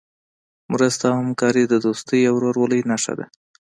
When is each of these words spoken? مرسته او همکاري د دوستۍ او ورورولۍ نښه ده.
مرسته 0.73 1.05
او 1.09 1.15
همکاري 1.21 1.63
د 1.67 1.73
دوستۍ 1.85 2.21
او 2.29 2.33
ورورولۍ 2.37 2.81
نښه 2.89 3.13
ده. 3.19 3.25